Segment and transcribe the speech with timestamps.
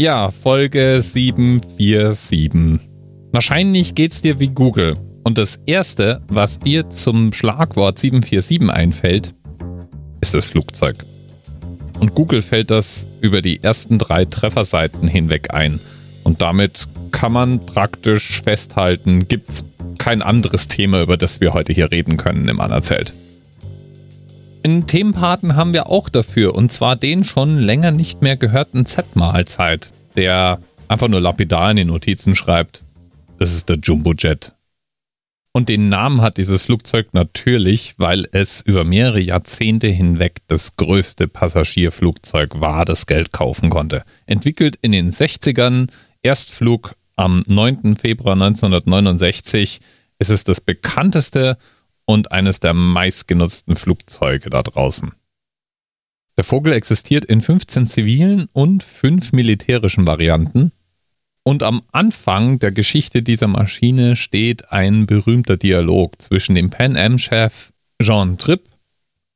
[0.00, 2.80] Ja, Folge 747.
[3.32, 4.96] Wahrscheinlich geht's dir wie Google.
[5.24, 9.34] Und das erste, was dir zum Schlagwort 747 einfällt,
[10.22, 11.04] ist das Flugzeug.
[11.98, 15.78] Und Google fällt das über die ersten drei Trefferseiten hinweg ein.
[16.24, 21.90] Und damit kann man praktisch festhalten, gibt's kein anderes Thema, über das wir heute hier
[21.90, 23.12] reden können im Anerzelt.
[24.62, 29.90] Einen Themenpaten haben wir auch dafür, und zwar den schon länger nicht mehr gehörten Z-Mahlzeit,
[30.16, 32.82] der einfach nur lapidar in den Notizen schreibt,
[33.38, 34.52] das ist der Jumbo-Jet.
[35.52, 41.26] Und den Namen hat dieses Flugzeug natürlich, weil es über mehrere Jahrzehnte hinweg das größte
[41.26, 44.04] Passagierflugzeug war, das Geld kaufen konnte.
[44.26, 45.88] Entwickelt in den 60ern,
[46.22, 47.96] Erstflug am 9.
[47.96, 49.80] Februar 1969,
[50.18, 51.56] ist es das bekannteste
[52.10, 55.12] und eines der meistgenutzten Flugzeuge da draußen.
[56.36, 60.72] Der Vogel existiert in 15 zivilen und 5 militärischen Varianten.
[61.44, 67.72] Und am Anfang der Geschichte dieser Maschine steht ein berühmter Dialog zwischen dem Pan Am-Chef
[68.02, 68.68] Jean Tripp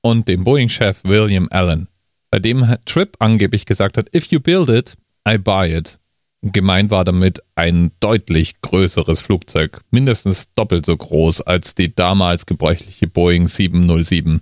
[0.00, 1.88] und dem Boeing-Chef William Allen,
[2.30, 4.96] bei dem Tripp angeblich gesagt hat, If you build it,
[5.28, 5.98] I buy it.
[6.42, 13.06] Gemeint war damit ein deutlich größeres Flugzeug, mindestens doppelt so groß als die damals gebräuchliche
[13.06, 14.40] Boeing 707.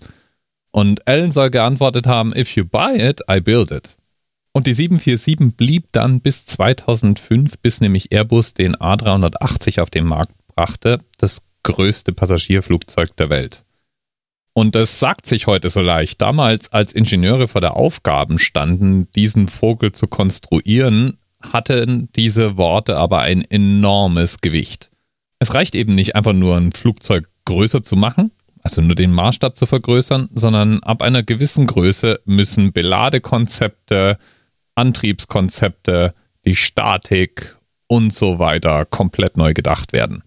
[0.70, 3.96] Und Allen soll geantwortet haben, if you buy it, I build it.
[4.52, 10.32] Und die 747 blieb dann bis 2005, bis nämlich Airbus den A380 auf den Markt
[10.54, 13.64] brachte, das größte Passagierflugzeug der Welt.
[14.52, 16.20] Und das sagt sich heute so leicht.
[16.20, 23.20] Damals, als Ingenieure vor der Aufgabe standen, diesen Vogel zu konstruieren, hatten diese Worte aber
[23.20, 24.90] ein enormes Gewicht.
[25.38, 29.56] Es reicht eben nicht einfach nur ein Flugzeug größer zu machen, also nur den Maßstab
[29.56, 34.18] zu vergrößern, sondern ab einer gewissen Größe müssen Beladekonzepte,
[34.74, 40.22] Antriebskonzepte, die Statik und so weiter komplett neu gedacht werden.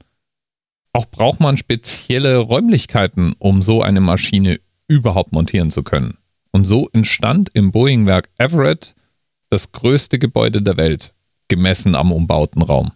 [0.93, 6.17] Auch braucht man spezielle Räumlichkeiten, um so eine Maschine überhaupt montieren zu können.
[6.51, 8.93] Und so entstand im Boeing-Werk Everett
[9.51, 11.13] das größte Gebäude der Welt,
[11.49, 12.93] gemessen am umbauten Raum.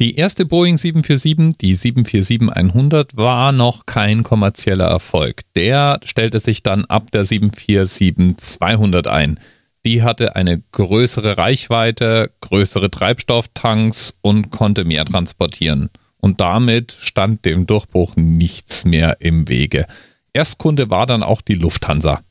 [0.00, 5.42] Die erste Boeing 747, die 747-100, war noch kein kommerzieller Erfolg.
[5.54, 9.38] Der stellte sich dann ab der 747-200 ein.
[9.84, 15.90] Die hatte eine größere Reichweite, größere Treibstofftanks und konnte mehr transportieren.
[16.16, 19.86] Und damit stand dem Durchbruch nichts mehr im Wege.
[20.32, 22.22] Erstkunde war dann auch die Lufthansa.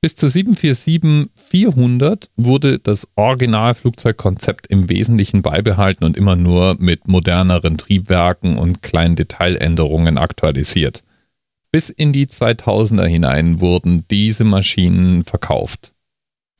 [0.00, 8.58] Bis zur 747-400 wurde das Originalflugzeugkonzept im Wesentlichen beibehalten und immer nur mit moderneren Triebwerken
[8.58, 11.02] und kleinen Detailänderungen aktualisiert.
[11.72, 15.92] Bis in die 2000er hinein wurden diese Maschinen verkauft.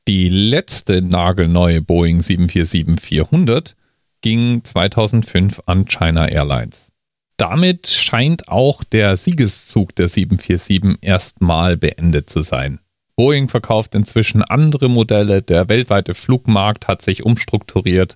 [0.09, 3.75] Die letzte nagelneue Boeing 747-400
[4.21, 6.91] ging 2005 an China Airlines.
[7.37, 12.79] Damit scheint auch der Siegeszug der 747 erstmal beendet zu sein.
[13.19, 18.15] Boeing verkauft inzwischen andere Modelle, der weltweite Flugmarkt hat sich umstrukturiert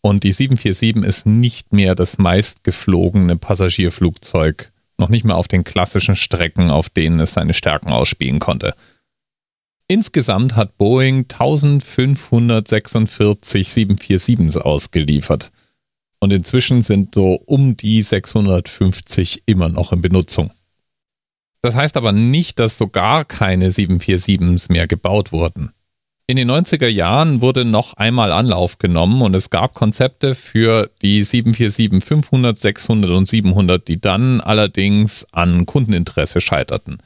[0.00, 6.16] und die 747 ist nicht mehr das meistgeflogene Passagierflugzeug, noch nicht mehr auf den klassischen
[6.16, 8.74] Strecken, auf denen es seine Stärken ausspielen konnte.
[9.88, 15.52] Insgesamt hat Boeing 1546 747s ausgeliefert.
[16.18, 20.50] Und inzwischen sind so um die 650 immer noch in Benutzung.
[21.62, 25.72] Das heißt aber nicht, dass so gar keine 747s mehr gebaut wurden.
[26.26, 31.24] In den 90er Jahren wurde noch einmal Anlauf genommen und es gab Konzepte für die
[31.24, 36.98] 747 500, 600 und 700, die dann allerdings an Kundeninteresse scheiterten.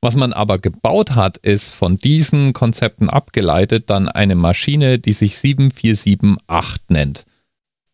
[0.00, 5.36] Was man aber gebaut hat, ist von diesen Konzepten abgeleitet dann eine Maschine, die sich
[5.36, 7.26] 7478 nennt.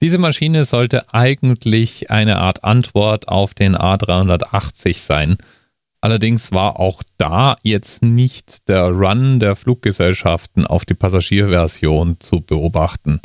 [0.00, 5.37] Diese Maschine sollte eigentlich eine Art Antwort auf den A380 sein
[6.06, 13.21] Allerdings war auch da jetzt nicht der Run der Fluggesellschaften auf die Passagierversion zu beobachten.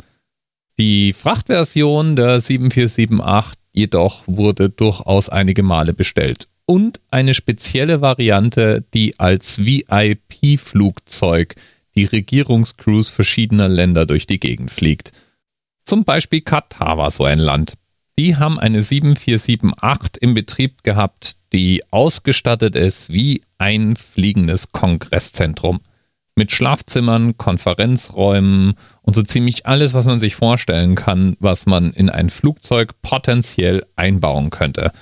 [0.80, 6.48] Die Frachtversion der 7478 jedoch wurde durchaus einige Male bestellt.
[6.66, 11.54] Und eine spezielle Variante, die als VIP-Flugzeug
[11.94, 15.12] die Regierungscrews verschiedener Länder durch die Gegend fliegt.
[15.84, 17.74] Zum Beispiel Katar war so ein Land.
[18.18, 25.80] Die haben eine 7478 im Betrieb gehabt, die ausgestattet ist wie ein fliegendes Kongresszentrum.
[26.34, 32.10] Mit Schlafzimmern, Konferenzräumen und so ziemlich alles, was man sich vorstellen kann, was man in
[32.10, 34.92] ein Flugzeug potenziell einbauen könnte.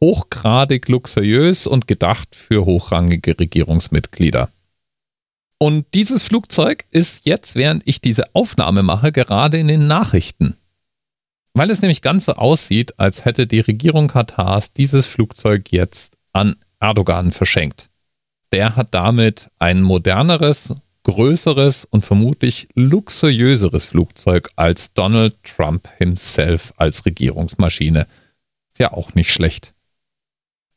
[0.00, 4.50] Hochgradig luxuriös und gedacht für hochrangige Regierungsmitglieder.
[5.58, 10.57] Und dieses Flugzeug ist jetzt, während ich diese Aufnahme mache, gerade in den Nachrichten.
[11.58, 16.54] Weil es nämlich ganz so aussieht, als hätte die Regierung Katars dieses Flugzeug jetzt an
[16.78, 17.90] Erdogan verschenkt.
[18.52, 20.72] Der hat damit ein moderneres,
[21.02, 28.06] größeres und vermutlich luxuriöseres Flugzeug als Donald Trump himself als Regierungsmaschine.
[28.72, 29.74] Ist ja auch nicht schlecht.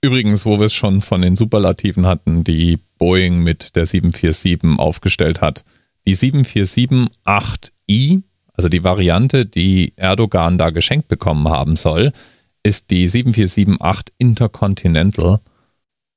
[0.01, 5.41] Übrigens, wo wir es schon von den Superlativen hatten, die Boeing mit der 747 aufgestellt
[5.41, 5.63] hat.
[6.07, 8.23] Die 747-8i,
[8.61, 12.13] also die Variante, die Erdogan da geschenkt bekommen haben soll,
[12.61, 15.39] ist die 747-8 Intercontinental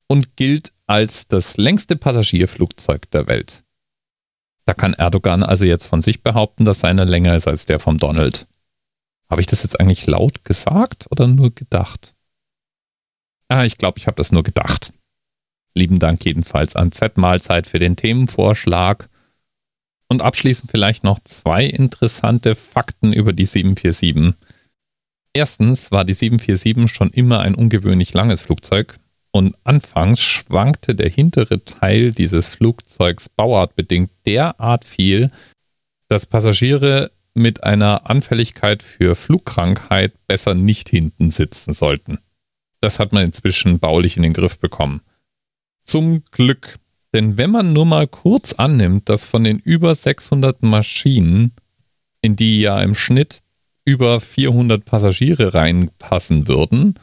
[0.08, 3.64] und gilt als das längste Passagierflugzeug der Welt.
[4.66, 7.96] Da kann Erdogan also jetzt von sich behaupten, dass seine länger ist als der vom
[7.96, 8.46] Donald.
[9.30, 12.14] Habe ich das jetzt eigentlich laut gesagt oder nur gedacht?
[13.48, 14.92] Ah, ich glaube, ich habe das nur gedacht.
[15.74, 19.08] Lieben Dank jedenfalls an Z-Mahlzeit für den Themenvorschlag.
[20.08, 24.34] Und abschließend vielleicht noch zwei interessante Fakten über die 747.
[25.32, 28.98] Erstens war die 747 schon immer ein ungewöhnlich langes Flugzeug
[29.32, 35.32] und anfangs schwankte der hintere Teil dieses Flugzeugs bauartbedingt derart viel,
[36.08, 42.18] dass Passagiere mit einer Anfälligkeit für Flugkrankheit besser nicht hinten sitzen sollten.
[42.80, 45.00] Das hat man inzwischen baulich in den Griff bekommen.
[45.84, 46.78] Zum Glück.
[47.14, 51.52] Denn wenn man nur mal kurz annimmt, dass von den über 600 Maschinen,
[52.20, 53.42] in die ja im Schnitt
[53.84, 56.94] über 400 Passagiere reinpassen würden,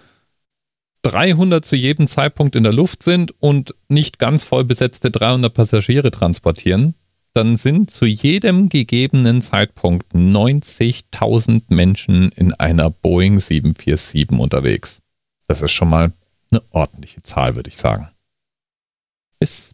[1.03, 6.11] 300 zu jedem Zeitpunkt in der Luft sind und nicht ganz voll besetzte 300 Passagiere
[6.11, 6.93] transportieren,
[7.33, 15.01] dann sind zu jedem gegebenen Zeitpunkt 90.000 Menschen in einer Boeing 747 unterwegs.
[15.47, 16.11] Das ist schon mal
[16.51, 18.09] eine ordentliche Zahl, würde ich sagen.
[19.39, 19.73] Bis